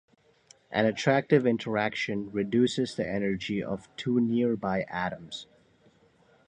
[0.71, 5.45] An attractive interaction reduces the energy of two nearby atoms.